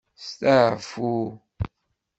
Staɛfu 0.25 1.11